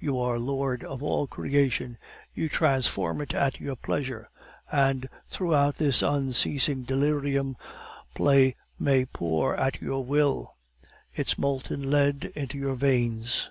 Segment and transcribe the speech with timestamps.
[0.00, 1.98] You are lord of all creation;
[2.32, 4.30] you transform it at your pleasure.
[4.72, 7.58] And throughout this unceasing delirium,
[8.14, 10.56] Play may pour, at your will,
[11.14, 13.50] its molten lead into your veins.